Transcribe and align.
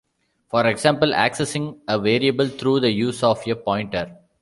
For 0.49 0.65
example, 0.65 1.09
accessing 1.11 1.77
a 1.87 1.99
variable 1.99 2.47
through 2.47 2.79
the 2.79 2.89
use 2.89 3.21
of 3.21 3.45
a 3.47 3.53
pointer. 3.55 4.17